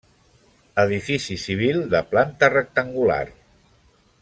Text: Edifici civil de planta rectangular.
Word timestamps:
Edifici 0.83 1.37
civil 1.43 1.83
de 1.93 2.01
planta 2.15 2.51
rectangular. 2.55 3.23